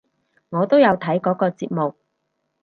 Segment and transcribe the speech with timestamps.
[0.49, 1.93] 我都有睇嗰個節目！